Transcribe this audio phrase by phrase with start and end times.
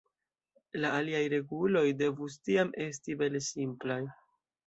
[0.83, 4.01] La aliaj reguloj devus tiam esti bele simplaj.